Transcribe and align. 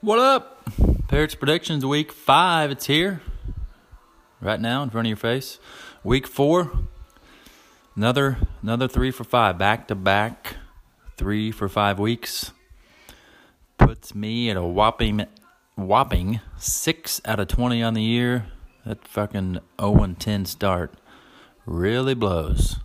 What 0.00 0.20
up? 0.20 0.62
Parrots 1.08 1.34
Predictions 1.34 1.84
Week 1.84 2.12
5. 2.12 2.70
It's 2.70 2.86
here. 2.86 3.20
Right 4.40 4.60
now 4.60 4.84
in 4.84 4.90
front 4.90 5.08
of 5.08 5.08
your 5.08 5.16
face. 5.16 5.58
Week 6.04 6.24
4. 6.24 6.70
Another 7.96 8.38
another 8.62 8.86
3 8.86 9.10
for 9.10 9.24
5 9.24 9.58
back 9.58 9.88
to 9.88 9.96
back 9.96 10.54
3 11.16 11.50
for 11.50 11.68
5 11.68 11.98
weeks. 11.98 12.52
Puts 13.76 14.14
me 14.14 14.48
at 14.48 14.56
a 14.56 14.62
whopping 14.62 15.26
whopping 15.74 16.42
6 16.56 17.20
out 17.24 17.40
of 17.40 17.48
20 17.48 17.82
on 17.82 17.94
the 17.94 18.02
year. 18.02 18.46
That 18.86 19.04
fucking 19.04 19.58
0 19.80 20.14
10 20.16 20.44
start 20.44 20.94
really 21.66 22.14
blows. 22.14 22.76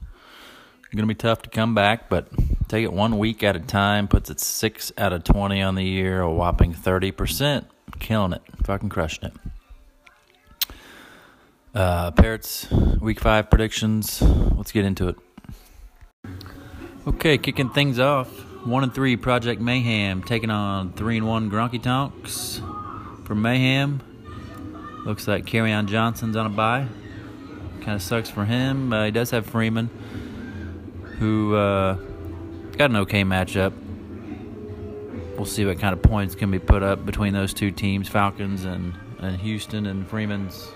Gonna 0.95 1.05
be 1.05 1.13
tough 1.13 1.43
to 1.43 1.49
come 1.51 1.75
back, 1.75 2.09
but 2.09 2.27
take 2.73 2.83
it 2.83 2.91
one 2.91 3.19
week 3.19 3.43
at 3.43 3.55
a 3.55 3.59
time. 3.59 4.07
Puts 4.07 4.31
it 4.31 4.39
six 4.39 4.91
out 4.97 5.13
of 5.13 5.23
twenty 5.23 5.61
on 5.61 5.75
the 5.75 5.83
year, 5.83 6.21
a 6.21 6.31
whopping 6.31 6.73
thirty 6.73 7.11
percent. 7.11 7.67
Killing 7.99 8.33
it, 8.33 8.41
fucking 8.63 8.89
crushing 8.89 9.25
it. 9.25 9.33
Uh, 11.75 12.09
Parrots 12.11 12.69
week 12.99 13.19
five 13.19 13.51
predictions. 13.51 14.23
Let's 14.23 14.71
get 14.71 14.85
into 14.85 15.07
it. 15.09 15.15
Okay, 17.05 17.37
kicking 17.37 17.69
things 17.69 17.99
off. 17.99 18.27
One 18.65 18.81
and 18.81 18.93
three 18.93 19.17
Project 19.17 19.61
Mayhem 19.61 20.23
taking 20.23 20.49
on 20.49 20.93
three 20.93 21.17
and 21.17 21.27
one 21.27 21.51
Gronky 21.51 21.81
Tonks 21.81 22.59
for 23.23 23.35
Mayhem. 23.35 24.01
Looks 25.05 25.27
like 25.27 25.45
Kerryon 25.45 25.85
Johnson's 25.85 26.35
on 26.35 26.47
a 26.47 26.49
bye. 26.49 26.87
Kind 27.81 27.95
of 27.95 28.01
sucks 28.01 28.31
for 28.31 28.45
him. 28.45 28.91
Uh, 28.91 29.05
he 29.05 29.11
does 29.11 29.29
have 29.29 29.45
Freeman 29.45 29.89
who 31.19 31.55
uh, 31.55 31.97
got 32.77 32.89
an 32.89 32.97
okay 32.97 33.23
matchup. 33.23 33.73
We'll 35.35 35.45
see 35.45 35.65
what 35.65 35.79
kind 35.79 35.93
of 35.93 36.01
points 36.01 36.35
can 36.35 36.51
be 36.51 36.59
put 36.59 36.83
up 36.83 37.05
between 37.05 37.33
those 37.33 37.53
two 37.53 37.71
teams, 37.71 38.07
Falcons 38.07 38.65
and, 38.65 38.93
and 39.19 39.37
Houston. 39.41 39.85
And 39.87 40.07
Freeman's 40.07 40.67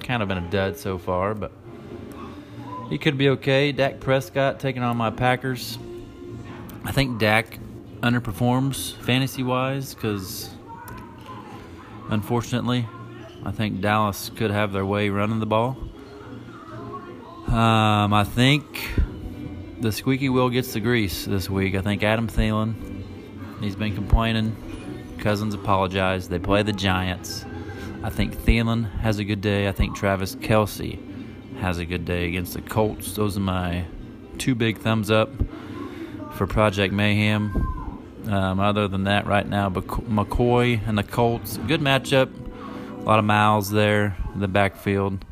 kind 0.00 0.22
of 0.22 0.28
been 0.28 0.38
a 0.38 0.50
dud 0.50 0.78
so 0.78 0.98
far, 0.98 1.34
but 1.34 1.52
he 2.88 2.98
could 2.98 3.18
be 3.18 3.28
okay. 3.30 3.72
Dak 3.72 4.00
Prescott 4.00 4.60
taking 4.60 4.82
on 4.82 4.96
my 4.96 5.10
Packers. 5.10 5.78
I 6.84 6.92
think 6.92 7.18
Dak 7.18 7.58
underperforms 8.00 8.94
fantasy 8.98 9.42
wise 9.42 9.94
because, 9.94 10.50
unfortunately, 12.08 12.86
I 13.44 13.50
think 13.50 13.80
Dallas 13.80 14.30
could 14.34 14.50
have 14.50 14.72
their 14.72 14.86
way 14.86 15.08
running 15.08 15.40
the 15.40 15.46
ball. 15.46 15.76
Um, 17.48 18.12
I 18.12 18.24
think 18.24 18.90
the 19.80 19.92
squeaky 19.92 20.28
wheel 20.28 20.48
gets 20.48 20.72
the 20.72 20.80
grease 20.80 21.24
this 21.24 21.50
week. 21.50 21.74
I 21.74 21.82
think 21.82 22.02
Adam 22.02 22.28
Thielen, 22.28 22.74
he's 23.60 23.76
been 23.76 23.94
complaining. 23.94 24.56
Cousins 25.18 25.54
apologized. 25.54 26.30
They 26.30 26.38
play 26.38 26.62
the 26.62 26.72
Giants. 26.72 27.44
I 28.02 28.10
think 28.10 28.34
Thielen 28.34 28.90
has 29.00 29.18
a 29.18 29.24
good 29.24 29.40
day. 29.40 29.68
I 29.68 29.72
think 29.72 29.96
Travis 29.96 30.36
Kelce 30.36 30.98
has 31.58 31.78
a 31.78 31.84
good 31.84 32.04
day 32.04 32.28
against 32.28 32.54
the 32.54 32.62
Colts. 32.62 33.14
Those 33.14 33.36
are 33.36 33.40
my 33.40 33.84
two 34.38 34.54
big 34.54 34.78
thumbs 34.78 35.10
up 35.10 35.30
for 36.34 36.46
Project 36.46 36.92
Mayhem. 36.92 37.50
Um, 38.28 38.60
other 38.60 38.88
than 38.88 39.04
that, 39.04 39.26
right 39.26 39.46
now, 39.46 39.70
McCoy 39.70 40.86
and 40.86 40.98
the 40.98 41.02
Colts, 41.02 41.58
good 41.68 41.80
matchup. 41.80 42.30
A 42.98 43.02
lot 43.02 43.18
of 43.18 43.24
miles 43.24 43.70
there 43.70 44.16
in 44.34 44.40
the 44.40 44.48
backfield. 44.48 45.24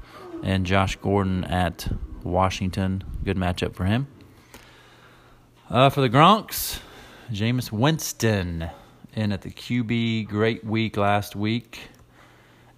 And 0.43 0.67
Josh 0.67 0.97
Gordon 0.97 1.45
at 1.45 1.89
Washington, 2.23 3.03
good 3.25 3.37
matchup 3.37 3.75
for 3.75 3.85
him. 3.85 4.07
Uh, 5.75 5.91
for 5.91 6.03
the 6.03 6.09
Gronks, 6.09 6.79
Jameis 7.33 7.73
Winston 7.73 8.71
in 9.15 9.33
at 9.33 9.43
the 9.43 9.51
QB. 9.51 10.29
Great 10.29 10.65
week 10.65 10.97
last 10.97 11.35
week 11.35 11.81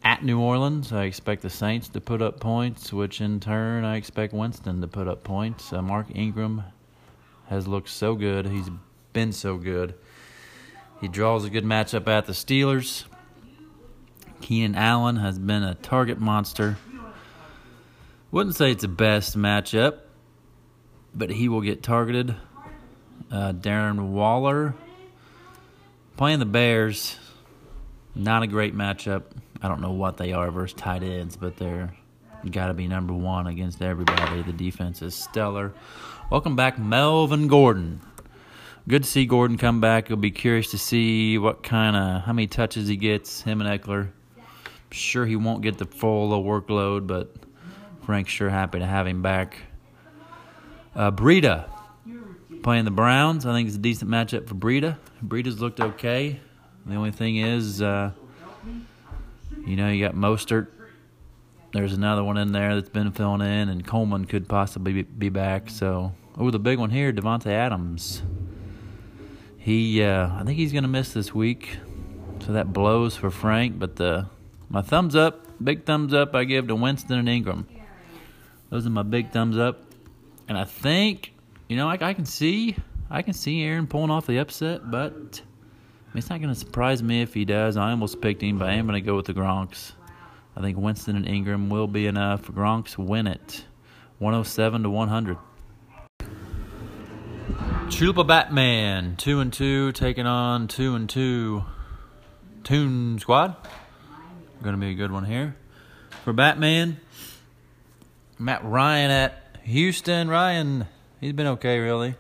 at 0.03 0.25
New 0.25 0.41
Orleans. 0.41 0.95
I 0.95 1.05
expect 1.05 1.43
the 1.43 1.51
Saints 1.51 1.91
to 1.91 2.01
put 2.01 2.23
up 2.23 2.41
points, 2.41 2.95
which 2.95 3.21
in 3.21 3.39
turn 3.39 3.85
I 3.85 3.97
expect 3.97 4.33
Winston 4.33 4.81
to 4.81 4.89
put 4.89 5.09
up 5.09 5.25
points. 5.25 5.75
Uh, 5.75 5.83
Mark 5.83 6.07
Ingram 6.15 6.63
has 7.51 7.69
looked 7.69 7.91
so 7.91 8.15
good. 8.15 8.47
He's 8.47 8.71
been 9.13 9.33
so 9.33 9.59
good. 9.59 9.95
He 10.99 11.09
draws 11.09 11.45
a 11.45 11.51
good 11.51 11.65
matchup 11.65 12.09
at 12.09 12.25
the 12.25 12.33
Steelers. 12.33 13.05
Keenan 14.41 14.75
Allen 14.75 15.17
has 15.17 15.39
been 15.39 15.63
a 15.63 15.75
target 15.75 16.19
monster. 16.19 16.79
Wouldn't 18.31 18.57
say 18.57 18.73
it's 18.73 18.81
the 18.81 18.89
best 18.89 19.37
matchup, 19.37 19.99
but 21.15 21.29
he 21.29 21.51
will 21.51 21.61
get 21.61 21.83
targeted. 21.83 22.37
Uh, 23.31 23.53
Darren 23.53 24.11
Waller 24.11 24.75
playing 26.17 26.39
the 26.39 26.47
Bears. 26.47 27.17
Not 28.15 28.43
a 28.43 28.47
great 28.47 28.75
matchup. 28.75 29.25
I 29.61 29.69
don't 29.69 29.81
know 29.81 29.93
what 29.93 30.17
they 30.17 30.33
are 30.33 30.51
versus 30.51 30.75
tight 30.75 31.03
ends, 31.03 31.37
but 31.37 31.57
they're 31.57 31.95
got 32.51 32.69
to 32.69 32.75
be 32.75 32.87
number 32.87 33.13
one 33.13 33.47
against 33.49 33.83
everybody. 33.83 34.43
The 34.43 34.53
defense 34.53 35.03
is 35.03 35.15
stellar. 35.15 35.75
Welcome 36.31 36.55
back, 36.55 36.79
Melvin 36.79 37.49
Gordon. 37.49 38.01
Good 38.89 39.03
to 39.03 39.09
see 39.11 39.27
Gordon 39.27 39.59
come 39.59 39.81
back. 39.81 40.09
You'll 40.09 40.19
be 40.19 40.31
curious 40.31 40.71
to 40.71 40.79
see 40.79 41.39
what 41.39 41.65
kind 41.65 41.97
of 41.97 42.23
how 42.23 42.33
many 42.33 42.47
touches 42.47 42.87
he 42.87 42.97
gets. 42.97 43.43
Him 43.43 43.61
and 43.61 43.69
Ekeler. 43.69 44.11
I'm 44.37 44.45
sure 44.93 45.27
he 45.27 45.35
won't 45.35 45.63
get 45.63 45.79
the 45.79 45.87
full 45.87 46.31
workload, 46.45 47.09
but 47.09 47.35
Frank's 48.03 48.31
sure 48.31 48.49
happy 48.49 48.79
to 48.79 48.87
have 48.87 49.09
him 49.09 49.23
back. 49.23 49.57
Uh, 50.95 51.11
Breida 51.11 51.69
playing 52.67 52.85
the 52.85 52.91
Browns. 52.91 53.47
I 53.47 53.53
think 53.53 53.69
it's 53.69 53.77
a 53.77 53.79
decent 53.79 54.11
matchup 54.11 54.49
for 54.49 54.57
Breida. 54.57 54.97
Breida's 55.25 55.61
looked 55.61 55.79
okay. 55.79 56.41
The 56.85 56.97
only 56.97 57.13
thing 57.13 57.37
is, 57.37 57.81
uh, 57.81 58.11
you 59.65 59.77
know, 59.77 59.89
you 59.89 60.05
got 60.05 60.17
Mostert. 60.17 60.67
There's 61.73 61.93
another 61.93 62.25
one 62.25 62.37
in 62.37 62.51
there 62.51 62.75
that's 62.75 62.89
been 62.89 63.13
filling 63.13 63.43
in, 63.43 63.69
and 63.69 63.87
Coleman 63.87 64.25
could 64.25 64.49
possibly 64.49 65.03
be 65.03 65.29
back. 65.29 65.71
So, 65.71 66.13
oh, 66.37 66.51
the 66.51 66.59
big 66.59 66.81
one 66.81 66.91
here, 66.91 67.13
Davante 67.13 67.53
Adams. 67.53 68.25
He, 69.59 70.03
uh, 70.03 70.31
I 70.35 70.43
think 70.43 70.59
he's 70.59 70.73
going 70.73 70.83
to 70.83 70.89
miss 70.89 71.13
this 71.13 71.33
week, 71.33 71.77
so 72.41 72.53
that 72.53 72.73
blows 72.73 73.15
for 73.15 73.31
Frank. 73.31 73.79
But 73.79 73.95
the 73.95 74.27
my 74.69 74.83
thumbs 74.83 75.15
up, 75.15 75.47
big 75.63 75.85
thumbs 75.85 76.13
up, 76.13 76.35
I 76.35 76.43
give 76.43 76.67
to 76.67 76.75
Winston 76.75 77.17
and 77.17 77.29
Ingram. 77.29 77.69
Those 78.71 78.89
are 78.89 78.91
my 78.91 79.05
big 79.05 79.31
thumbs 79.31 79.57
up, 79.57 79.85
and 80.49 80.59
I 80.59 80.65
think 80.65 81.33
you 81.69 81.77
know, 81.77 81.89
I, 81.89 81.99
I 82.01 82.15
can 82.15 82.25
see, 82.25 82.77
I 83.11 83.23
can 83.23 83.33
see 83.33 83.63
Aaron 83.63 83.87
pulling 83.87 84.11
off 84.11 84.27
the 84.27 84.39
upset, 84.39 84.91
but 84.91 85.41
it's 86.15 86.31
not 86.31 86.41
going 86.41 86.53
to 86.53 86.59
surprise 86.59 87.03
me 87.03 87.23
if 87.23 87.35
he 87.35 87.45
does. 87.45 87.77
I 87.77 87.91
almost 87.91 88.21
picked 88.21 88.43
him, 88.43 88.59
but 88.59 88.69
I 88.69 88.75
am 88.75 88.87
going 88.87 89.01
to 89.01 89.07
go 89.07 89.17
with 89.17 89.27
the 89.27 89.35
Gronks. 89.35 89.93
I 90.57 90.61
think 90.61 90.79
Winston 90.79 91.17
and 91.17 91.29
Ingram 91.29 91.69
will 91.69 91.87
be 91.87 92.07
enough. 92.07 92.43
Gronks 92.43 92.97
win 92.97 93.27
it, 93.27 93.65
107 94.19 94.83
to 94.85 94.91
100. 94.91 95.39
Chupa 97.89 98.27
Batman, 98.27 99.17
two 99.17 99.41
and 99.41 99.53
two, 99.53 99.93
taking 99.93 100.27
on 100.27 100.67
two 100.67 100.95
and 100.95 101.09
two. 101.09 101.65
Toon 102.65 103.21
Squad. 103.21 103.55
To 104.65 104.77
be 104.77 104.91
a 104.91 104.95
good 104.95 105.13
one 105.13 105.25
here. 105.25 105.55
For 106.25 106.33
Batman, 106.33 106.99
Matt 108.41 108.65
Ryan 108.65 109.13
at 109.13 109.59
Houston. 109.63 110.29
Ryan 110.29 110.87
he's 111.21 111.33
been 111.33 111.47
okay, 111.47 111.79
really. 111.79 112.15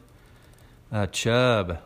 Uh, 0.91 1.07
Chubb. 1.07 1.79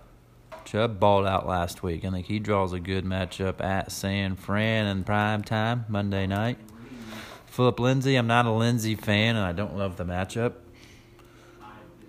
Chubb 0.65 1.01
balled 1.01 1.27
out 1.27 1.49
last 1.49 1.83
week. 1.83 2.05
I 2.05 2.11
think 2.11 2.27
he 2.27 2.39
draws 2.39 2.73
a 2.73 2.81
good 2.81 3.05
matchup 3.05 3.61
at 3.61 3.91
San 3.91 4.37
Fran 4.37 4.87
in 4.87 5.05
prime 5.05 5.43
time, 5.43 5.85
Monday 5.89 6.27
night. 6.27 6.59
Philip 7.47 7.81
Lindsay, 7.81 8.15
I'm 8.15 8.29
not 8.29 8.47
a 8.47 8.53
Lindsay 8.53 8.95
fan, 8.95 9.37
and 9.37 9.45
I 9.45 9.53
don't 9.53 9.77
love 9.77 9.97
the 9.97 10.05
matchup. 10.05 10.53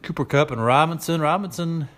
Cooper 0.03 0.25
Kupp 0.25 0.51
and 0.51 0.63
Robinson. 0.63 1.21
Robinson, 1.21 1.89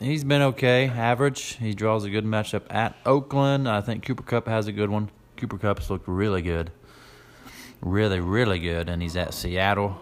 he's 0.00 0.24
been 0.24 0.42
okay, 0.42 0.86
average. 0.86 1.56
He 1.56 1.74
draws 1.74 2.04
a 2.04 2.10
good 2.10 2.24
matchup 2.24 2.62
at 2.70 2.96
Oakland. 3.04 3.68
I 3.68 3.80
think 3.80 4.04
Cooper 4.04 4.22
Kupp 4.22 4.46
has 4.46 4.68
a 4.68 4.72
good 4.72 4.90
one. 4.90 5.10
Cooper 5.36 5.58
Kupp's 5.58 5.90
looked 5.90 6.06
really 6.06 6.42
good. 6.42 6.70
Really, 7.80 8.20
really 8.20 8.58
good, 8.58 8.88
and 8.88 9.02
he's 9.02 9.16
at 9.16 9.34
Seattle. 9.34 9.98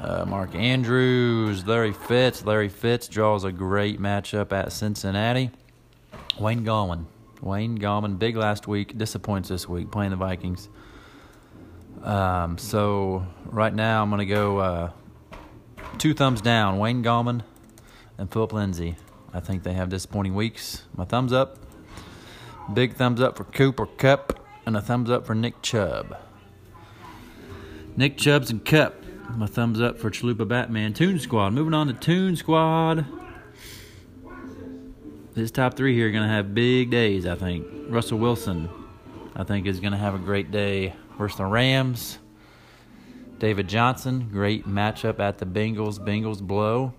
Uh, 0.00 0.24
Mark 0.26 0.54
Andrews, 0.54 1.66
Larry 1.66 1.92
Fitz. 1.92 2.46
Larry 2.46 2.70
Fitz 2.70 3.06
draws 3.06 3.44
a 3.44 3.52
great 3.52 4.00
matchup 4.00 4.50
at 4.50 4.72
Cincinnati. 4.72 5.50
Wayne 6.38 6.64
Gallman. 6.64 7.04
Wayne 7.42 7.76
Gallman, 7.78 8.18
big 8.18 8.34
last 8.34 8.66
week, 8.66 8.96
disappoints 8.96 9.50
this 9.50 9.68
week 9.68 9.90
playing 9.90 10.10
the 10.10 10.16
Vikings. 10.16 10.70
Um, 12.02 12.56
so 12.56 13.26
right 13.44 13.74
now 13.74 14.02
I'm 14.02 14.08
going 14.08 14.20
to 14.20 14.34
go 14.34 14.58
uh, 14.58 14.90
two 15.98 16.14
thumbs 16.14 16.40
down. 16.40 16.78
Wayne 16.78 17.04
Gallman 17.04 17.42
and 18.16 18.32
Philip 18.32 18.54
Lindsay. 18.54 18.96
I 19.34 19.40
think 19.40 19.64
they 19.64 19.74
have 19.74 19.90
disappointing 19.90 20.34
weeks. 20.34 20.84
My 20.96 21.04
thumbs 21.04 21.32
up. 21.32 21.58
Big 22.72 22.94
thumbs 22.94 23.20
up 23.20 23.36
for 23.36 23.44
Cooper 23.44 23.84
Kupp 23.84 24.40
and 24.64 24.78
a 24.78 24.80
thumbs 24.80 25.10
up 25.10 25.26
for 25.26 25.34
Nick 25.34 25.60
Chubb. 25.60 26.16
Nick 27.96 28.16
Chubb's 28.16 28.50
and 28.50 28.64
Kupp 28.64 28.99
my 29.36 29.46
thumbs 29.46 29.80
up 29.80 29.98
for 29.98 30.10
Chalupa 30.10 30.46
Batman 30.46 30.92
Toon 30.92 31.18
Squad. 31.18 31.52
Moving 31.52 31.74
on 31.74 31.86
to 31.86 31.92
Toon 31.92 32.36
Squad. 32.36 33.06
This 35.34 35.50
top 35.50 35.74
three 35.74 35.94
here 35.94 36.08
are 36.08 36.10
going 36.10 36.24
to 36.24 36.28
have 36.28 36.54
big 36.54 36.90
days, 36.90 37.26
I 37.26 37.36
think. 37.36 37.66
Russell 37.88 38.18
Wilson, 38.18 38.68
I 39.34 39.44
think, 39.44 39.66
is 39.66 39.80
going 39.80 39.92
to 39.92 39.98
have 39.98 40.14
a 40.14 40.18
great 40.18 40.50
day 40.50 40.94
versus 41.16 41.38
the 41.38 41.46
Rams. 41.46 42.18
David 43.38 43.68
Johnson, 43.68 44.28
great 44.30 44.66
matchup 44.66 45.18
at 45.20 45.38
the 45.38 45.46
Bengals. 45.46 45.98
Bengals 45.98 46.42
blow. 46.42 46.92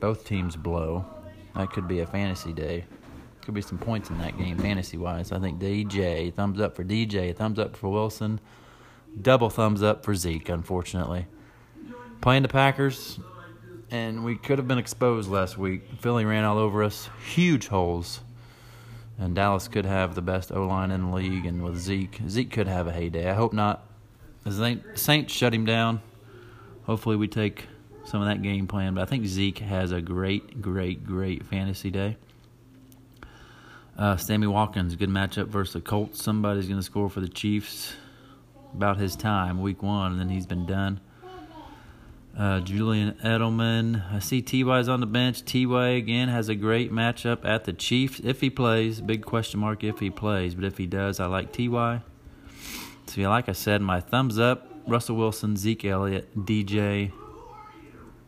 Both 0.00 0.24
teams 0.24 0.56
blow. 0.56 1.04
That 1.54 1.70
could 1.70 1.88
be 1.88 2.00
a 2.00 2.06
fantasy 2.06 2.52
day. 2.52 2.84
Could 3.42 3.54
be 3.54 3.62
some 3.62 3.78
points 3.78 4.10
in 4.10 4.18
that 4.18 4.36
game, 4.36 4.58
fantasy 4.58 4.98
wise. 4.98 5.32
I 5.32 5.38
think 5.38 5.58
DJ, 5.58 6.32
thumbs 6.34 6.60
up 6.60 6.76
for 6.76 6.84
DJ, 6.84 7.34
thumbs 7.34 7.58
up 7.58 7.76
for 7.76 7.88
Wilson, 7.88 8.40
double 9.20 9.50
thumbs 9.50 9.82
up 9.82 10.04
for 10.04 10.14
Zeke, 10.14 10.48
unfortunately. 10.48 11.26
Playing 12.20 12.42
the 12.42 12.48
Packers, 12.48 13.18
and 13.90 14.24
we 14.24 14.36
could 14.36 14.58
have 14.58 14.68
been 14.68 14.78
exposed 14.78 15.30
last 15.30 15.56
week. 15.56 15.82
Philly 16.00 16.24
ran 16.24 16.44
all 16.44 16.58
over 16.58 16.82
us, 16.82 17.08
huge 17.32 17.68
holes. 17.68 18.20
And 19.18 19.34
Dallas 19.34 19.68
could 19.68 19.84
have 19.84 20.14
the 20.14 20.22
best 20.22 20.50
O 20.50 20.66
line 20.66 20.90
in 20.90 21.10
the 21.10 21.14
league, 21.14 21.44
and 21.44 21.62
with 21.62 21.76
Zeke, 21.76 22.20
Zeke 22.28 22.50
could 22.50 22.66
have 22.66 22.86
a 22.86 22.92
heyday. 22.92 23.28
I 23.28 23.34
hope 23.34 23.52
not. 23.52 23.86
The 24.44 24.80
Saints 24.94 25.32
shut 25.32 25.52
him 25.52 25.66
down. 25.66 26.00
Hopefully, 26.84 27.16
we 27.16 27.28
take 27.28 27.66
some 28.04 28.22
of 28.22 28.28
that 28.28 28.42
game 28.42 28.66
plan. 28.66 28.94
But 28.94 29.02
I 29.02 29.04
think 29.04 29.26
Zeke 29.26 29.58
has 29.58 29.92
a 29.92 30.00
great, 30.00 30.62
great, 30.62 31.04
great 31.04 31.44
fantasy 31.44 31.90
day. 31.90 32.16
Uh, 33.98 34.16
Sammy 34.16 34.46
Watkins, 34.46 34.96
good 34.96 35.10
matchup 35.10 35.48
versus 35.48 35.74
the 35.74 35.80
Colts. 35.82 36.22
Somebody's 36.22 36.66
going 36.66 36.80
to 36.80 36.82
score 36.82 37.10
for 37.10 37.20
the 37.20 37.28
Chiefs 37.28 37.92
about 38.74 38.98
his 38.98 39.16
time, 39.16 39.60
week 39.60 39.82
one, 39.82 40.12
and 40.12 40.20
then 40.20 40.28
he's 40.28 40.46
been 40.46 40.66
done. 40.66 41.00
Uh, 42.36 42.60
Julian 42.60 43.12
Edelman. 43.24 44.10
I 44.12 44.18
see 44.20 44.40
T.Y.'s 44.40 44.88
on 44.88 45.00
the 45.00 45.06
bench. 45.06 45.44
T.Y. 45.44 45.88
again 45.88 46.28
has 46.28 46.48
a 46.48 46.54
great 46.54 46.92
matchup 46.92 47.44
at 47.44 47.64
the 47.64 47.72
Chiefs 47.72 48.20
if 48.22 48.40
he 48.40 48.48
plays. 48.50 49.00
Big 49.00 49.24
question 49.24 49.60
mark 49.60 49.82
if 49.82 49.98
he 49.98 50.10
plays, 50.10 50.54
but 50.54 50.64
if 50.64 50.78
he 50.78 50.86
does, 50.86 51.20
I 51.20 51.26
like 51.26 51.52
T.Y. 51.52 52.00
So, 53.06 53.20
yeah, 53.20 53.28
like 53.28 53.48
I 53.48 53.52
said, 53.52 53.82
my 53.82 54.00
thumbs 54.00 54.38
up 54.38 54.70
Russell 54.86 55.16
Wilson, 55.16 55.56
Zeke 55.56 55.84
Elliott, 55.84 56.34
DJ. 56.36 57.12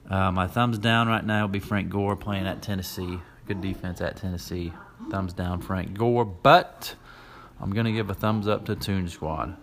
Uh, 0.08 0.30
my 0.30 0.46
thumbs 0.46 0.78
down 0.78 1.08
right 1.08 1.24
now 1.24 1.42
will 1.42 1.48
be 1.48 1.60
Frank 1.60 1.88
Gore 1.88 2.16
playing 2.16 2.46
at 2.46 2.62
Tennessee. 2.62 3.18
Good 3.46 3.60
defense 3.60 4.00
at 4.00 4.16
Tennessee. 4.16 4.72
Thumbs 5.10 5.32
down, 5.32 5.60
Frank 5.60 5.96
Gore. 5.96 6.24
But 6.24 6.94
I'm 7.60 7.72
going 7.72 7.86
to 7.86 7.92
give 7.92 8.10
a 8.10 8.14
thumbs 8.14 8.46
up 8.46 8.66
to 8.66 8.76
Toon 8.76 9.08
Squad. 9.08 9.56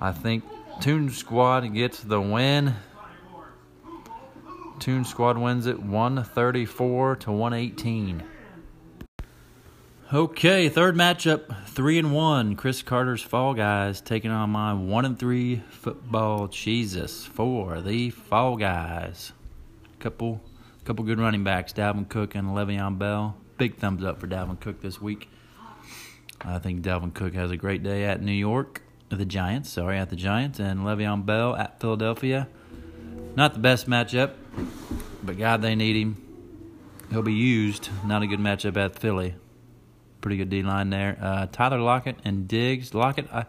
I 0.00 0.12
think 0.12 0.44
Toon 0.80 1.10
Squad 1.10 1.72
gets 1.74 2.00
the 2.00 2.20
win. 2.20 2.74
Toon 4.78 5.04
Squad 5.04 5.38
wins 5.38 5.66
it 5.66 5.80
134 5.80 7.16
to 7.16 7.32
118. 7.32 8.24
Okay, 10.12 10.68
third 10.68 10.94
matchup, 10.94 11.66
three 11.68 11.98
and 11.98 12.12
one. 12.12 12.54
Chris 12.54 12.82
Carter's 12.82 13.22
Fall 13.22 13.54
Guys 13.54 14.02
taking 14.02 14.30
on 14.30 14.50
my 14.50 14.74
one 14.74 15.06
and 15.06 15.18
three 15.18 15.62
football 15.70 16.48
Jesus 16.48 17.24
for 17.24 17.80
the 17.80 18.10
Fall 18.10 18.58
Guys. 18.58 19.32
Couple, 20.00 20.42
couple 20.84 21.06
good 21.06 21.18
running 21.18 21.44
backs, 21.44 21.72
Dalvin 21.72 22.10
Cook 22.10 22.34
and 22.34 22.48
Le'Veon 22.48 22.98
Bell. 22.98 23.38
Big 23.56 23.78
thumbs 23.78 24.04
up 24.04 24.20
for 24.20 24.26
Dalvin 24.26 24.60
Cook 24.60 24.82
this 24.82 25.00
week. 25.00 25.30
I 26.42 26.58
think 26.58 26.82
Dalvin 26.82 27.14
Cook 27.14 27.32
has 27.32 27.50
a 27.50 27.56
great 27.56 27.82
day 27.82 28.04
at 28.04 28.20
New 28.20 28.32
York, 28.32 28.81
the 29.16 29.24
Giants. 29.24 29.70
Sorry, 29.70 29.98
at 29.98 30.10
the 30.10 30.16
Giants, 30.16 30.58
and 30.58 30.80
Le'Veon 30.80 31.24
Bell 31.24 31.54
at 31.56 31.80
Philadelphia. 31.80 32.48
Not 33.36 33.54
the 33.54 33.60
best 33.60 33.88
matchup, 33.88 34.32
but 35.22 35.38
God, 35.38 35.62
they 35.62 35.74
need 35.74 35.96
him. 35.96 36.16
He'll 37.10 37.22
be 37.22 37.32
used. 37.32 37.88
Not 38.06 38.22
a 38.22 38.26
good 38.26 38.40
matchup 38.40 38.76
at 38.76 38.98
Philly 38.98 39.34
pretty 40.22 40.38
good 40.38 40.48
D 40.48 40.62
line 40.62 40.88
there. 40.88 41.18
Uh, 41.20 41.46
Tyler 41.52 41.80
Lockett 41.80 42.16
and 42.24 42.48
Diggs. 42.48 42.94
Lockett, 42.94 43.30
I, 43.30 43.44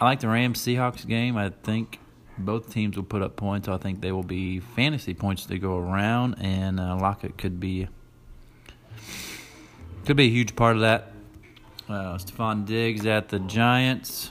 I 0.00 0.04
like 0.06 0.20
the 0.20 0.28
Rams 0.28 0.60
Seahawks 0.60 1.06
game. 1.06 1.36
I 1.36 1.50
think 1.50 1.98
both 2.38 2.72
teams 2.72 2.96
will 2.96 3.04
put 3.04 3.20
up 3.20 3.36
points. 3.36 3.68
I 3.68 3.76
think 3.76 4.00
they 4.00 4.12
will 4.12 4.22
be 4.22 4.60
fantasy 4.60 5.12
points 5.12 5.44
to 5.46 5.58
go 5.58 5.76
around, 5.76 6.36
and 6.40 6.80
uh, 6.80 6.96
Lockett 6.96 7.36
could 7.36 7.60
be 7.60 7.88
could 10.06 10.16
be 10.16 10.24
a 10.24 10.30
huge 10.30 10.56
part 10.56 10.76
of 10.76 10.82
that. 10.82 11.12
Uh, 11.88 12.16
Stefon 12.16 12.64
Diggs 12.64 13.04
at 13.04 13.28
the 13.28 13.40
Giants. 13.40 14.30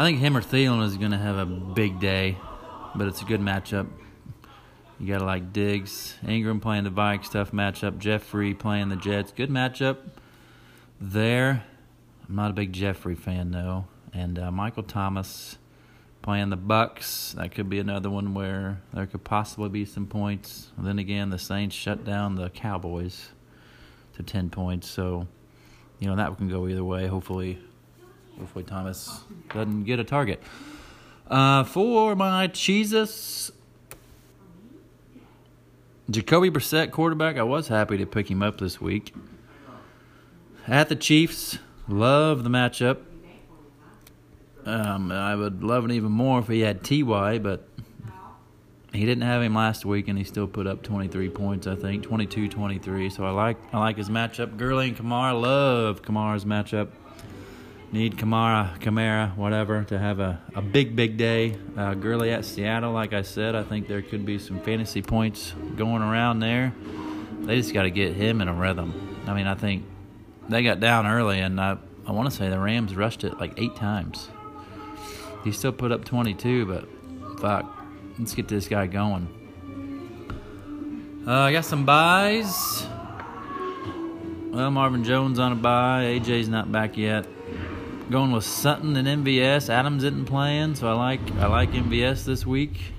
I 0.00 0.02
think 0.02 0.18
him 0.18 0.34
or 0.34 0.40
Thielen 0.40 0.82
is 0.86 0.96
going 0.96 1.10
to 1.10 1.18
have 1.18 1.36
a 1.36 1.44
big 1.44 2.00
day, 2.00 2.38
but 2.94 3.06
it's 3.06 3.20
a 3.20 3.26
good 3.26 3.42
matchup. 3.42 3.86
You 4.98 5.06
got 5.06 5.18
to 5.18 5.26
like 5.26 5.52
Diggs. 5.52 6.16
Ingram 6.26 6.58
playing 6.58 6.84
the 6.84 6.90
Vikes, 6.90 7.30
tough 7.30 7.52
matchup. 7.52 7.98
Jeffery 7.98 8.54
playing 8.54 8.88
the 8.88 8.96
Jets, 8.96 9.30
good 9.30 9.50
matchup 9.50 9.98
there. 11.02 11.64
I'm 12.26 12.34
not 12.34 12.50
a 12.50 12.54
big 12.54 12.72
Jeffery 12.72 13.14
fan 13.14 13.50
though. 13.50 13.88
And 14.14 14.38
uh, 14.38 14.50
Michael 14.50 14.84
Thomas 14.84 15.58
playing 16.22 16.48
the 16.48 16.56
Bucs. 16.56 17.34
That 17.34 17.54
could 17.54 17.68
be 17.68 17.78
another 17.78 18.08
one 18.08 18.32
where 18.32 18.80
there 18.94 19.04
could 19.04 19.22
possibly 19.22 19.68
be 19.68 19.84
some 19.84 20.06
points. 20.06 20.70
And 20.78 20.86
then 20.86 20.98
again, 20.98 21.28
the 21.28 21.38
Saints 21.38 21.76
shut 21.76 22.06
down 22.06 22.36
the 22.36 22.48
Cowboys 22.48 23.28
to 24.14 24.22
ten 24.22 24.48
points, 24.48 24.88
so 24.88 25.28
you 25.98 26.08
know 26.08 26.16
that 26.16 26.34
can 26.38 26.48
go 26.48 26.66
either 26.68 26.84
way. 26.84 27.06
Hopefully, 27.06 27.58
hopefully 28.40 28.64
Thomas 28.64 29.20
doesn't 29.52 29.84
get 29.84 30.00
a 30.00 30.04
target. 30.04 30.42
Uh, 31.28 31.62
for 31.62 32.16
my 32.16 32.46
Jesus, 32.48 33.52
Jacoby 36.10 36.50
Brissett, 36.50 36.90
quarterback, 36.90 37.36
I 37.36 37.42
was 37.42 37.68
happy 37.68 37.98
to 37.98 38.06
pick 38.06 38.30
him 38.30 38.42
up 38.42 38.58
this 38.58 38.80
week. 38.80 39.14
At 40.66 40.88
the 40.88 40.96
Chiefs, 40.96 41.58
love 41.86 42.42
the 42.42 42.50
matchup. 42.50 42.98
Um, 44.64 45.12
I 45.12 45.34
would 45.34 45.62
love 45.62 45.84
it 45.84 45.92
even 45.92 46.12
more 46.12 46.40
if 46.40 46.48
he 46.48 46.60
had 46.60 46.82
Ty, 46.82 47.38
but 47.38 47.68
he 48.92 49.04
didn't 49.06 49.22
have 49.22 49.42
him 49.42 49.54
last 49.54 49.84
week, 49.84 50.08
and 50.08 50.18
he 50.18 50.24
still 50.24 50.46
put 50.46 50.66
up 50.66 50.82
23 50.82 51.28
points. 51.28 51.66
I 51.66 51.76
think 51.76 52.06
22-23. 52.06 53.12
So 53.12 53.24
I 53.24 53.30
like 53.30 53.56
I 53.72 53.78
like 53.78 53.96
his 53.96 54.08
matchup. 54.08 54.56
Gurley 54.56 54.88
and 54.88 54.96
Kamara, 54.96 55.40
love 55.40 56.02
Kamara's 56.02 56.44
matchup 56.44 56.88
need 57.92 58.16
Kamara, 58.16 58.78
Kamara, 58.80 59.36
whatever, 59.36 59.82
to 59.84 59.98
have 59.98 60.20
a, 60.20 60.40
a 60.54 60.62
big, 60.62 60.94
big 60.94 61.16
day. 61.16 61.56
Uh, 61.76 61.94
Gurley 61.94 62.30
at 62.30 62.44
Seattle, 62.44 62.92
like 62.92 63.12
I 63.12 63.22
said, 63.22 63.54
I 63.54 63.62
think 63.62 63.88
there 63.88 64.02
could 64.02 64.24
be 64.24 64.38
some 64.38 64.60
fantasy 64.60 65.02
points 65.02 65.52
going 65.76 66.02
around 66.02 66.40
there. 66.40 66.72
They 67.40 67.56
just 67.56 67.74
got 67.74 67.82
to 67.82 67.90
get 67.90 68.14
him 68.14 68.40
in 68.40 68.48
a 68.48 68.54
rhythm. 68.54 69.18
I 69.26 69.34
mean, 69.34 69.46
I 69.46 69.54
think 69.54 69.84
they 70.48 70.62
got 70.62 70.78
down 70.78 71.06
early, 71.06 71.40
and 71.40 71.60
I, 71.60 71.78
I 72.06 72.12
want 72.12 72.30
to 72.30 72.36
say 72.36 72.48
the 72.48 72.60
Rams 72.60 72.94
rushed 72.94 73.24
it 73.24 73.38
like 73.40 73.54
eight 73.56 73.74
times. 73.74 74.28
He 75.42 75.52
still 75.52 75.72
put 75.72 75.90
up 75.90 76.04
22, 76.04 76.66
but 76.66 76.88
fuck, 77.40 77.66
let's 78.18 78.34
get 78.34 78.46
this 78.46 78.68
guy 78.68 78.86
going. 78.86 79.36
Uh, 81.26 81.32
I 81.32 81.52
got 81.52 81.64
some 81.64 81.84
byes. 81.84 82.86
Well, 84.52 84.70
Marvin 84.70 85.04
Jones 85.04 85.38
on 85.38 85.52
a 85.52 85.56
bye. 85.56 86.04
AJ's 86.04 86.48
not 86.48 86.70
back 86.70 86.96
yet 86.96 87.26
going 88.10 88.32
with 88.32 88.44
Sutton 88.44 88.96
and 88.96 89.24
MVS. 89.24 89.70
Adams 89.70 90.02
isn't 90.02 90.24
playing, 90.24 90.74
so 90.74 90.88
I 90.88 90.94
like 90.94 91.20
I 91.36 91.46
like 91.46 91.70
MVS 91.70 92.24
this 92.24 92.44
week. 92.44 92.92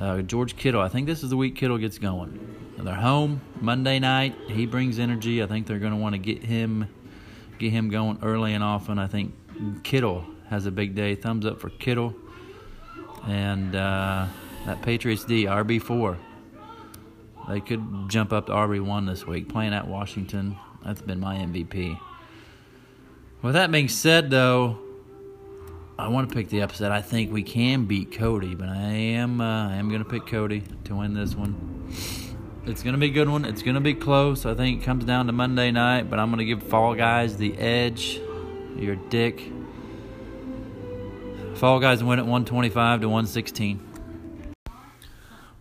Uh, 0.00 0.22
George 0.22 0.56
Kittle. 0.56 0.80
I 0.80 0.88
think 0.88 1.06
this 1.06 1.22
is 1.22 1.28
the 1.28 1.36
week 1.36 1.56
Kittle 1.56 1.76
gets 1.76 1.98
going. 1.98 2.56
They're 2.78 2.94
home 2.94 3.42
Monday 3.60 3.98
night. 3.98 4.34
He 4.48 4.64
brings 4.64 4.98
energy. 4.98 5.42
I 5.42 5.46
think 5.46 5.66
they're 5.66 5.78
going 5.78 5.92
to 5.92 5.98
want 5.98 6.14
to 6.14 6.18
get 6.18 6.42
him 6.42 6.88
get 7.58 7.70
him 7.70 7.90
going 7.90 8.18
early 8.22 8.54
and 8.54 8.64
often. 8.64 8.98
I 8.98 9.06
think 9.06 9.34
Kittle 9.82 10.24
has 10.48 10.64
a 10.64 10.70
big 10.70 10.94
day. 10.94 11.14
Thumbs 11.14 11.44
up 11.44 11.60
for 11.60 11.68
Kittle. 11.68 12.14
And 13.26 13.76
uh, 13.76 14.26
that 14.64 14.80
Patriots 14.80 15.24
D 15.24 15.44
RB 15.44 15.82
four. 15.82 16.16
They 17.46 17.60
could 17.60 18.08
jump 18.08 18.32
up 18.32 18.46
to 18.46 18.52
RB 18.52 18.80
one 18.80 19.04
this 19.04 19.26
week. 19.26 19.50
Playing 19.50 19.74
at 19.74 19.86
Washington. 19.86 20.56
That's 20.82 21.02
been 21.02 21.20
my 21.20 21.36
MVP. 21.36 22.00
With 23.42 23.54
that 23.54 23.72
being 23.72 23.88
said, 23.88 24.28
though, 24.28 24.78
I 25.98 26.08
want 26.08 26.28
to 26.28 26.34
pick 26.34 26.50
the 26.50 26.60
upset. 26.60 26.92
I 26.92 27.00
think 27.00 27.32
we 27.32 27.42
can 27.42 27.86
beat 27.86 28.12
Cody, 28.12 28.54
but 28.54 28.68
I 28.68 28.90
am 28.90 29.40
uh, 29.40 29.70
I 29.70 29.76
am 29.76 29.88
going 29.88 30.04
to 30.04 30.08
pick 30.08 30.26
Cody 30.26 30.62
to 30.84 30.94
win 30.94 31.14
this 31.14 31.34
one. 31.34 31.88
It's 32.66 32.82
going 32.82 32.92
to 32.92 32.98
be 32.98 33.06
a 33.06 33.12
good 33.12 33.28
one. 33.28 33.46
It's 33.46 33.62
going 33.62 33.76
to 33.76 33.80
be 33.80 33.94
close. 33.94 34.44
I 34.44 34.54
think 34.54 34.82
it 34.82 34.84
comes 34.84 35.04
down 35.04 35.26
to 35.26 35.32
Monday 35.32 35.70
night, 35.70 36.10
but 36.10 36.18
I'm 36.18 36.28
going 36.28 36.38
to 36.38 36.44
give 36.44 36.62
Fall 36.62 36.94
Guys 36.94 37.38
the 37.38 37.56
edge. 37.56 38.20
You're 38.76 38.92
a 38.94 39.08
dick. 39.08 39.50
Fall 41.54 41.80
Guys 41.80 42.04
win 42.04 42.18
at 42.18 42.26
125 42.26 43.00
to 43.00 43.08
116. 43.08 43.86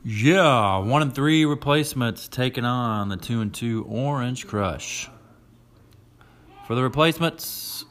Yeah, 0.03 0.79
one 0.79 1.01
and 1.01 1.15
three 1.15 1.45
replacements 1.45 2.27
taking 2.27 2.65
on 2.65 3.09
the 3.09 3.17
two 3.17 3.39
and 3.41 3.53
two 3.53 3.86
Orange 3.88 4.48
Crush. 4.48 5.09
For 6.69 6.75
the 6.75 6.83
replacements, 6.83 7.83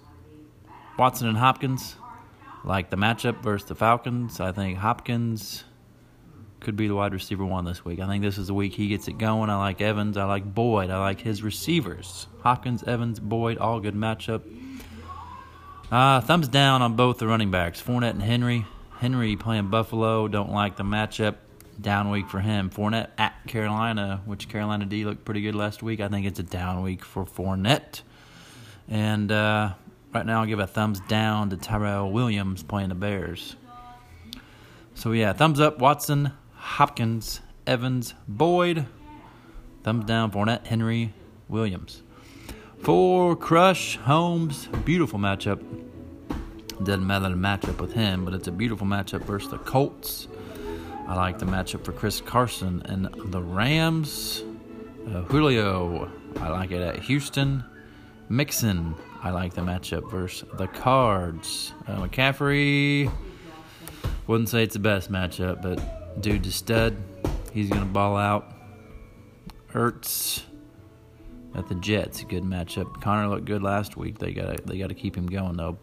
Watson 0.97 1.27
and 1.27 1.37
Hopkins. 1.37 1.97
Like 2.63 2.91
the 2.91 2.97
matchup 2.97 3.43
versus 3.43 3.67
the 3.67 3.75
Falcons, 3.75 4.39
I 4.39 4.53
think 4.53 4.79
Hopkins 4.79 5.65
could 6.61 6.77
be 6.77 6.87
the 6.87 6.95
wide 6.95 7.13
receiver 7.13 7.45
one 7.45 7.65
this 7.65 7.85
week. 7.85 7.99
I 7.99 8.07
think 8.07 8.23
this 8.23 8.39
is 8.39 8.47
the 8.47 8.55
week 8.55 8.75
he 8.75 8.87
gets 8.87 9.09
it 9.09 9.19
going. 9.19 9.51
I 9.51 9.57
like 9.57 9.81
Evans. 9.81 10.17
I 10.17 10.27
like 10.27 10.55
Boyd. 10.55 10.91
I 10.91 11.01
like 11.01 11.21
his 11.21 11.43
receivers. 11.43 12.29
Hopkins, 12.45 12.85
Evans, 12.85 13.19
Boyd, 13.19 13.59
all 13.59 13.81
good 13.81 13.97
matchup. 13.97 14.43
Uh, 15.91 16.21
thumbs 16.21 16.47
down 16.47 16.81
on 16.81 16.95
both 16.95 17.19
the 17.19 17.27
running 17.27 17.51
backs, 17.51 17.83
Fournette 17.83 18.11
and 18.11 18.23
Henry. 18.23 18.65
Henry 19.01 19.35
playing 19.35 19.71
Buffalo. 19.71 20.29
Don't 20.29 20.53
like 20.53 20.77
the 20.77 20.85
matchup. 20.85 21.35
Down 21.81 22.11
week 22.11 22.29
for 22.29 22.39
him. 22.39 22.71
Fournette 22.71 23.09
at 23.19 23.45
Carolina, 23.49 24.23
which 24.25 24.49
Carolina 24.49 24.85
D 24.85 25.05
looked 25.05 25.25
pretty 25.25 25.41
good 25.41 25.57
last 25.57 25.83
week. 25.83 25.99
I 25.99 26.07
think 26.07 26.27
it's 26.27 26.39
a 26.39 26.45
down 26.45 26.83
week 26.83 27.05
for 27.05 27.25
Fournette. 27.25 28.03
And 28.89 29.31
uh, 29.31 29.75
right 30.15 30.25
now, 30.25 30.41
I'll 30.41 30.47
give 30.47 30.59
a 30.59 30.67
thumbs 30.67 31.01
down 31.09 31.51
to 31.51 31.57
Tyrell 31.57 32.11
Williams 32.11 32.63
playing 32.63 32.89
the 32.89 32.95
Bears. 32.95 33.57
So 34.95 35.13
yeah, 35.13 35.33
thumbs 35.33 35.61
up 35.61 35.79
Watson, 35.79 36.33
Hopkins, 36.55 37.41
Evans, 37.67 38.15
Boyd. 38.27 38.87
Thumbs 39.85 40.05
down 40.07 40.31
Fournette, 40.33 40.67
Henry, 40.67 41.15
Williams. 41.49 42.03
For 42.83 43.37
Crush, 43.37 43.97
Holmes, 43.97 44.69
beautiful 44.85 45.19
matchup. 45.19 45.63
Doesn't 46.83 47.07
matter 47.07 47.29
the 47.29 47.35
matchup 47.35 47.81
with 47.81 47.93
him, 47.93 48.25
but 48.25 48.35
it's 48.35 48.49
a 48.49 48.53
beautiful 48.53 48.87
matchup 48.87 49.25
versus 49.25 49.51
the 49.51 49.59
Colts. 49.59 50.29
I 51.07 51.15
like 51.15 51.39
the 51.39 51.47
matchup 51.47 51.85
for 51.85 51.93
Chris 51.93 52.21
Carson 52.21 52.83
and 52.85 53.09
the 53.33 53.43
Rams. 53.43 54.45
Uh, 55.07 55.23
Julio, 55.23 56.11
I 56.41 56.51
like 56.51 56.71
it 56.71 56.83
at 56.83 57.01
Houston. 57.01 57.65
Mixon, 58.29 58.95
I 59.23 59.31
like 59.31 59.55
the 59.55 59.63
matchup 59.63 60.11
versus 60.11 60.49
the 60.55 60.67
Cards. 60.67 61.73
Uh, 61.87 62.07
McCaffrey, 62.07 63.11
wouldn't 64.27 64.49
say 64.49 64.63
it's 64.63 64.75
the 64.75 64.81
best 64.81 65.11
matchup, 65.11 65.63
but 65.63 66.21
dude, 66.21 66.45
the 66.45 66.53
stud. 66.53 66.97
He's 67.53 67.71
gonna 67.71 67.87
ball 67.87 68.17
out. 68.17 68.55
Ertz 69.73 70.43
at 71.55 71.69
the 71.69 71.75
Jets, 71.77 72.23
good 72.25 72.43
matchup. 72.43 73.01
Connor 73.01 73.29
looked 73.29 73.45
good 73.47 73.63
last 73.63 73.97
week. 73.97 74.19
They 74.19 74.33
got 74.33 74.67
they 74.67 74.79
got 74.79 74.89
to 74.89 74.95
keep 74.95 75.17
him 75.17 75.27
going 75.27 75.57
though. 75.57 75.79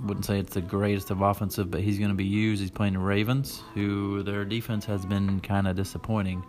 Wouldn't 0.00 0.24
say 0.24 0.38
it's 0.40 0.54
the 0.54 0.60
greatest 0.60 1.10
of 1.10 1.20
offensive, 1.20 1.70
but 1.70 1.80
he's 1.80 1.98
going 1.98 2.10
to 2.10 2.16
be 2.16 2.24
used. 2.24 2.60
He's 2.60 2.70
playing 2.70 2.94
the 2.94 2.98
Ravens, 2.98 3.62
who 3.74 4.24
their 4.24 4.44
defense 4.44 4.84
has 4.86 5.06
been 5.06 5.40
kind 5.40 5.68
of 5.68 5.76
disappointing. 5.76 6.44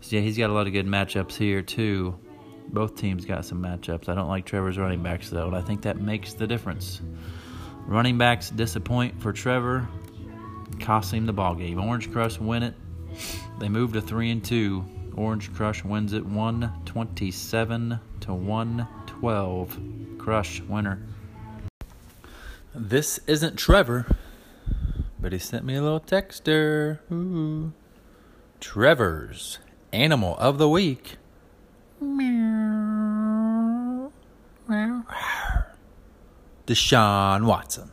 So 0.00 0.16
yeah, 0.16 0.22
he's 0.22 0.36
got 0.36 0.50
a 0.50 0.52
lot 0.52 0.66
of 0.66 0.72
good 0.72 0.86
matchups 0.86 1.36
here 1.36 1.62
too. 1.62 2.18
Both 2.68 2.96
teams 2.96 3.24
got 3.24 3.44
some 3.44 3.62
matchups. 3.62 4.08
I 4.08 4.14
don't 4.14 4.28
like 4.28 4.44
Trevor's 4.44 4.78
running 4.78 5.02
backs 5.02 5.30
though, 5.30 5.46
and 5.46 5.56
I 5.56 5.60
think 5.60 5.82
that 5.82 6.00
makes 6.00 6.34
the 6.34 6.46
difference. 6.46 7.00
Running 7.86 8.18
backs 8.18 8.50
disappoint 8.50 9.20
for 9.20 9.32
Trevor 9.32 9.88
cost 10.80 11.12
him 11.12 11.26
the 11.26 11.32
ball 11.32 11.54
game. 11.54 11.80
Orange 11.80 12.12
Crush 12.12 12.38
win 12.38 12.62
it. 12.62 12.74
They 13.58 13.68
move 13.68 13.92
to 13.94 14.00
three 14.00 14.30
and 14.30 14.44
two. 14.44 14.84
Orange 15.16 15.52
Crush 15.52 15.82
wins 15.82 16.12
it 16.12 16.24
127 16.24 18.00
to 18.20 18.34
112. 18.34 19.78
Crush 20.18 20.60
winner. 20.60 21.02
This 22.74 23.18
isn't 23.26 23.56
Trevor, 23.56 24.06
but 25.18 25.32
he 25.32 25.38
sent 25.38 25.64
me 25.64 25.74
a 25.74 25.82
little 25.82 26.00
texter. 26.00 27.00
Ooh. 27.10 27.72
Trevor's 28.60 29.58
animal 29.92 30.36
of 30.36 30.58
the 30.58 30.68
week. 30.68 31.16
Meow. 32.00 32.52
Deshaun 36.66 37.46
Watson. 37.46 37.90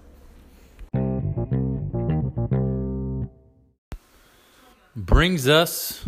brings 4.96 5.48
us 5.48 6.08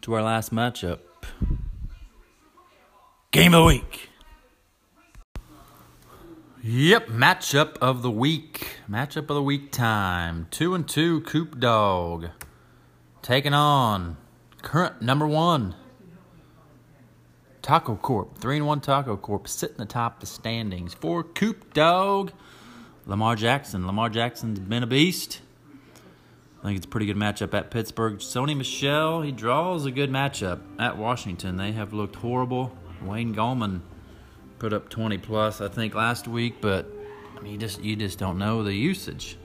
to 0.00 0.14
our 0.14 0.22
last 0.22 0.52
matchup. 0.52 1.00
Game 3.30 3.54
of 3.54 3.60
the 3.60 3.66
week. 3.66 4.08
Yep, 6.62 7.08
matchup 7.08 7.76
of 7.78 8.02
the 8.02 8.10
week. 8.10 8.78
Matchup 8.90 9.30
of 9.30 9.36
the 9.36 9.42
week 9.42 9.70
time. 9.70 10.46
Two 10.50 10.74
and 10.74 10.88
two, 10.88 11.20
Coop 11.22 11.60
Dog. 11.60 12.30
Taking 13.22 13.54
on 13.54 14.16
current 14.62 15.02
number 15.02 15.26
one. 15.26 15.74
Taco 17.62 17.96
Corp. 17.96 18.38
Three 18.38 18.56
and 18.56 18.66
one 18.66 18.80
Taco 18.80 19.16
Corp 19.16 19.48
sitting 19.48 19.80
atop 19.80 20.20
the 20.20 20.26
standings 20.26 20.94
for 20.94 21.22
Coop 21.22 21.74
Dog. 21.74 22.32
Lamar 23.06 23.36
Jackson. 23.36 23.86
Lamar 23.86 24.08
Jackson's 24.08 24.58
been 24.58 24.82
a 24.82 24.86
beast. 24.86 25.40
I 26.60 26.66
think 26.66 26.76
it's 26.76 26.86
a 26.86 26.88
pretty 26.88 27.06
good 27.06 27.16
matchup 27.16 27.54
at 27.54 27.70
Pittsburgh. 27.70 28.18
Sony 28.18 28.56
Michel, 28.56 29.22
he 29.22 29.30
draws 29.30 29.86
a 29.86 29.90
good 29.90 30.10
matchup 30.10 30.60
at 30.78 30.96
Washington. 30.96 31.56
They 31.56 31.72
have 31.72 31.92
looked 31.92 32.16
horrible. 32.16 32.76
Wayne 33.02 33.34
Gallman 33.34 33.80
put 34.58 34.72
up 34.72 34.88
20 34.88 35.18
plus, 35.18 35.60
I 35.60 35.68
think, 35.68 35.94
last 35.94 36.26
week, 36.26 36.60
but 36.60 36.86
I 37.36 37.40
mean, 37.40 37.52
you 37.52 37.58
just 37.58 37.80
you 37.80 37.94
just 37.94 38.18
don't 38.18 38.38
know 38.38 38.64
the 38.64 38.74
usage. 38.74 39.38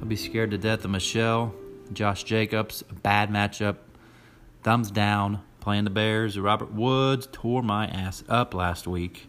I'll 0.00 0.06
be 0.06 0.16
scared 0.16 0.50
to 0.50 0.58
death 0.58 0.84
of 0.84 0.90
Michel. 0.90 1.54
Josh 1.92 2.24
Jacobs, 2.24 2.84
a 2.90 2.94
bad 2.94 3.30
matchup. 3.30 3.76
Thumbs 4.62 4.90
down. 4.90 5.42
Playing 5.60 5.84
the 5.84 5.90
Bears. 5.90 6.38
Robert 6.38 6.72
Woods 6.72 7.28
tore 7.30 7.62
my 7.62 7.86
ass 7.86 8.24
up 8.28 8.54
last 8.54 8.86
week. 8.86 9.28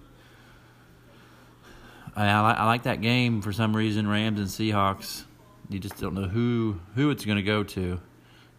I, 2.16 2.28
I, 2.28 2.52
I 2.54 2.66
like 2.66 2.84
that 2.84 3.02
game 3.02 3.42
for 3.42 3.54
some 3.54 3.76
reason. 3.76 4.08
Rams 4.08 4.40
and 4.40 4.48
Seahawks 4.48 5.24
you 5.74 5.80
just 5.80 5.98
don't 6.00 6.14
know 6.14 6.28
who 6.28 6.80
who 6.96 7.10
it's 7.10 7.26
going 7.26 7.38
to 7.38 7.44
go 7.44 7.64
to. 7.64 8.00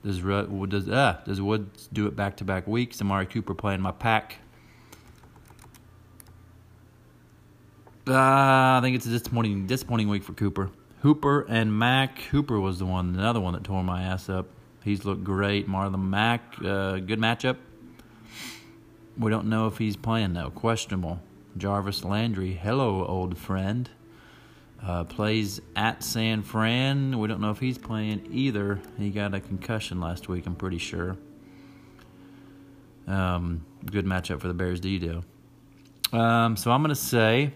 Does 0.02 0.20
does 0.20 0.88
ah 0.88 1.20
does 1.24 1.40
Woods 1.40 1.88
do 1.92 2.06
it 2.06 2.16
back 2.16 2.36
to 2.38 2.44
back 2.44 2.66
weeks? 2.66 3.00
Amari 3.00 3.26
Cooper 3.26 3.54
playing 3.54 3.80
my 3.80 3.92
pack. 3.92 4.38
Uh, 8.08 8.14
I 8.14 8.80
think 8.82 8.96
it's 8.96 9.06
a 9.06 9.10
disappointing 9.10 9.66
disappointing 9.66 10.08
week 10.08 10.24
for 10.24 10.32
Cooper. 10.32 10.70
Hooper 11.02 11.46
and 11.48 11.76
Mack. 11.78 12.18
Hooper 12.30 12.58
was 12.58 12.78
the 12.78 12.86
one, 12.86 13.14
another 13.14 13.40
one 13.40 13.52
that 13.54 13.64
tore 13.64 13.82
my 13.84 14.02
ass 14.02 14.28
up. 14.28 14.46
He's 14.84 15.04
looked 15.04 15.24
great. 15.24 15.68
Marlon 15.68 16.08
Mack, 16.08 16.54
uh, 16.64 16.98
good 16.98 17.18
matchup. 17.18 17.56
We 19.16 19.30
don't 19.30 19.46
know 19.46 19.66
if 19.66 19.78
he's 19.78 19.96
playing 19.96 20.32
though. 20.34 20.50
Questionable. 20.50 21.20
Jarvis 21.56 22.04
Landry, 22.04 22.54
hello, 22.54 23.04
old 23.06 23.36
friend. 23.36 23.90
Uh, 24.82 25.04
plays 25.04 25.60
at 25.76 26.02
San 26.02 26.42
Fran. 26.42 27.18
We 27.18 27.28
don't 27.28 27.40
know 27.40 27.50
if 27.50 27.60
he's 27.60 27.78
playing 27.78 28.28
either. 28.32 28.80
He 28.98 29.10
got 29.10 29.34
a 29.34 29.40
concussion 29.40 30.00
last 30.00 30.28
week, 30.28 30.46
I'm 30.46 30.56
pretty 30.56 30.78
sure. 30.78 31.16
Um, 33.06 33.64
good 33.84 34.06
matchup 34.06 34.40
for 34.40 34.48
the 34.48 34.54
Bears 34.54 34.80
D 34.80 34.98
do. 34.98 35.22
Um, 36.12 36.56
so 36.56 36.70
I'm 36.72 36.82
going 36.82 36.94
to 36.94 37.00
say 37.00 37.52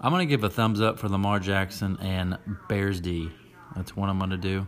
I'm 0.00 0.12
going 0.12 0.26
to 0.26 0.30
give 0.30 0.44
a 0.44 0.50
thumbs 0.50 0.80
up 0.80 0.98
for 0.98 1.08
Lamar 1.08 1.40
Jackson 1.40 1.98
and 2.00 2.38
Bears 2.68 3.00
D. 3.00 3.30
That's 3.76 3.96
what 3.96 4.08
I'm 4.08 4.18
going 4.18 4.30
to 4.30 4.36
do. 4.36 4.66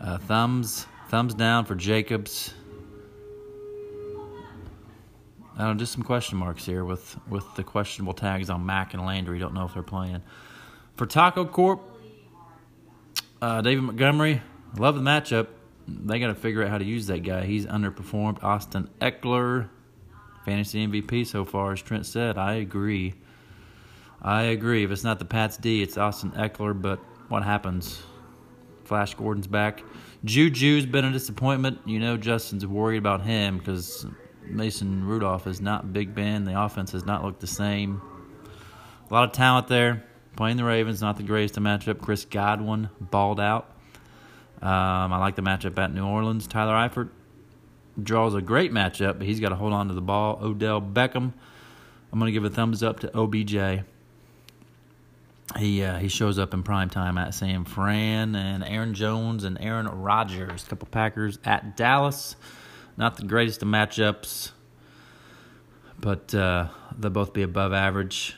Uh, 0.00 0.18
thumbs 0.18 0.86
thumbs 1.08 1.34
down 1.34 1.64
for 1.64 1.74
Jacobs 1.74 2.54
uh, 5.56 5.74
just 5.74 5.92
some 5.92 6.02
question 6.02 6.38
marks 6.38 6.64
here 6.64 6.84
with, 6.84 7.16
with 7.28 7.44
the 7.54 7.62
questionable 7.62 8.14
tags 8.14 8.50
on 8.50 8.66
Mack 8.66 8.94
and 8.94 9.04
Landry. 9.04 9.38
Don't 9.38 9.54
know 9.54 9.64
if 9.64 9.74
they're 9.74 9.82
playing. 9.82 10.22
For 10.96 11.06
Taco 11.06 11.44
Corp, 11.44 11.80
uh, 13.40 13.60
David 13.60 13.84
Montgomery, 13.84 14.42
love 14.76 14.96
the 14.96 15.00
matchup. 15.00 15.48
They 15.86 16.18
got 16.18 16.28
to 16.28 16.34
figure 16.34 16.62
out 16.62 16.70
how 16.70 16.78
to 16.78 16.84
use 16.84 17.06
that 17.06 17.20
guy. 17.20 17.44
He's 17.44 17.66
underperformed. 17.66 18.42
Austin 18.42 18.88
Ekeler, 19.00 19.68
fantasy 20.44 20.86
MVP 20.86 21.26
so 21.26 21.44
far, 21.44 21.72
as 21.72 21.82
Trent 21.82 22.06
said. 22.06 22.38
I 22.38 22.54
agree. 22.54 23.14
I 24.22 24.42
agree. 24.42 24.82
If 24.82 24.90
it's 24.90 25.04
not 25.04 25.18
the 25.18 25.24
Pats 25.24 25.56
D, 25.56 25.82
it's 25.82 25.98
Austin 25.98 26.30
Ekeler, 26.32 26.80
But 26.80 26.98
what 27.28 27.44
happens? 27.44 28.02
Flash 28.94 29.14
Gordon's 29.14 29.48
back. 29.48 29.82
Juju's 30.24 30.86
been 30.86 31.04
a 31.04 31.10
disappointment. 31.10 31.80
You 31.84 31.98
know 31.98 32.16
Justin's 32.16 32.64
worried 32.64 32.98
about 32.98 33.22
him 33.22 33.58
because 33.58 34.06
Mason 34.46 35.04
Rudolph 35.04 35.48
is 35.48 35.60
not 35.60 35.92
Big 35.92 36.14
Ben. 36.14 36.44
The 36.44 36.62
offense 36.62 36.92
has 36.92 37.04
not 37.04 37.24
looked 37.24 37.40
the 37.40 37.48
same. 37.48 38.00
A 39.10 39.12
lot 39.12 39.24
of 39.24 39.32
talent 39.32 39.66
there. 39.66 40.04
Playing 40.36 40.58
the 40.58 40.62
Ravens, 40.62 41.00
not 41.00 41.16
the 41.16 41.24
greatest 41.24 41.56
matchup. 41.56 42.00
Chris 42.00 42.24
Godwin 42.24 42.88
balled 43.00 43.40
out. 43.40 43.68
Um, 44.62 45.12
I 45.12 45.18
like 45.18 45.34
the 45.34 45.42
matchup 45.42 45.76
at 45.76 45.92
New 45.92 46.06
Orleans. 46.06 46.46
Tyler 46.46 46.74
Eifert 46.74 47.08
draws 48.00 48.36
a 48.36 48.42
great 48.42 48.70
matchup, 48.70 49.18
but 49.18 49.26
he's 49.26 49.40
got 49.40 49.48
to 49.48 49.56
hold 49.56 49.72
on 49.72 49.88
to 49.88 49.94
the 49.94 50.00
ball. 50.00 50.38
Odell 50.40 50.80
Beckham, 50.80 51.32
I'm 52.12 52.20
going 52.20 52.32
to 52.32 52.32
give 52.32 52.44
a 52.44 52.48
thumbs 52.48 52.84
up 52.84 53.00
to 53.00 53.10
OBJ. 53.12 53.82
He 55.58 55.82
uh, 55.82 55.98
he 55.98 56.08
shows 56.08 56.38
up 56.38 56.54
in 56.54 56.62
prime 56.62 56.90
time 56.90 57.18
at 57.18 57.34
San 57.34 57.64
Fran 57.64 58.34
and 58.34 58.64
Aaron 58.64 58.94
Jones 58.94 59.44
and 59.44 59.58
Aaron 59.60 59.86
Rodgers, 59.86 60.64
couple 60.64 60.88
Packers 60.90 61.38
at 61.44 61.76
Dallas. 61.76 62.34
Not 62.96 63.16
the 63.16 63.24
greatest 63.24 63.62
of 63.62 63.68
matchups, 63.68 64.52
but 66.00 66.34
uh, 66.34 66.68
they'll 66.96 67.10
both 67.10 67.32
be 67.32 67.42
above 67.42 67.72
average. 67.72 68.36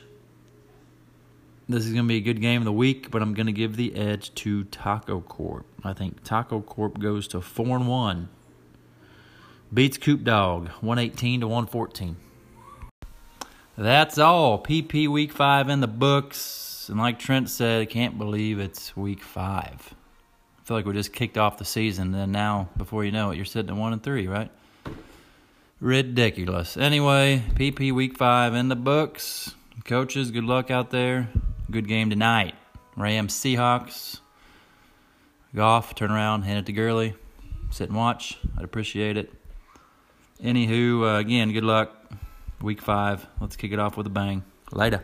this 1.69 1.85
is 1.85 1.93
going 1.93 2.05
to 2.05 2.07
be 2.07 2.17
a 2.17 2.21
good 2.21 2.41
game 2.41 2.61
of 2.61 2.65
the 2.65 2.73
week, 2.73 3.11
but 3.11 3.21
I'm 3.21 3.33
going 3.33 3.45
to 3.45 3.51
give 3.51 3.77
the 3.77 3.95
edge 3.95 4.33
to 4.35 4.63
Taco 4.65 5.21
Corp. 5.21 5.65
I 5.83 5.93
think 5.93 6.23
Taco 6.23 6.61
Corp 6.61 6.99
goes 6.99 7.27
to 7.29 7.41
4 7.41 7.77
and 7.77 7.87
1. 7.87 8.29
Beats 9.73 9.97
Coop 9.97 10.23
Dog 10.23 10.69
118 10.81 11.41
to 11.41 11.47
114. 11.47 12.15
That's 13.77 14.17
all. 14.17 14.63
PP 14.63 15.07
week 15.07 15.31
5 15.31 15.69
in 15.69 15.81
the 15.81 15.87
books. 15.87 16.76
And 16.89 16.99
like 16.99 17.19
Trent 17.19 17.49
said, 17.49 17.81
I 17.81 17.85
can't 17.85 18.17
believe 18.17 18.59
it's 18.59 18.95
week 18.95 19.21
5. 19.21 19.43
I 19.43 20.63
feel 20.63 20.77
like 20.77 20.85
we 20.85 20.93
just 20.93 21.13
kicked 21.13 21.37
off 21.37 21.57
the 21.57 21.65
season 21.65 22.13
and 22.13 22.31
now 22.31 22.69
before 22.77 23.05
you 23.05 23.11
know 23.11 23.31
it 23.31 23.35
you're 23.35 23.45
sitting 23.45 23.71
at 23.71 23.77
1 23.77 23.93
and 23.93 24.03
3, 24.03 24.27
right? 24.27 24.51
Ridiculous. 25.79 26.75
Anyway, 26.77 27.43
PP 27.55 27.93
week 27.93 28.17
5 28.17 28.53
in 28.55 28.69
the 28.69 28.75
books. 28.75 29.53
Coaches, 29.85 30.31
good 30.31 30.43
luck 30.43 30.71
out 30.71 30.89
there. 30.89 31.29
Good 31.69 31.87
game 31.87 32.09
tonight. 32.09 32.55
Rams, 32.95 33.33
Seahawks. 33.33 34.19
Goff, 35.55 35.95
turn 35.95 36.11
around, 36.11 36.43
hand 36.43 36.59
it 36.59 36.65
to 36.65 36.73
Gurley. 36.73 37.15
Sit 37.69 37.89
and 37.89 37.97
watch. 37.97 38.37
I'd 38.57 38.63
appreciate 38.63 39.17
it. 39.17 39.31
Anywho, 40.41 41.03
uh, 41.03 41.19
again, 41.19 41.51
good 41.51 41.63
luck. 41.63 41.95
Week 42.61 42.81
five. 42.81 43.25
Let's 43.39 43.55
kick 43.55 43.71
it 43.71 43.79
off 43.79 43.97
with 43.97 44.07
a 44.07 44.11
bang. 44.11 44.43
Later. 44.71 45.03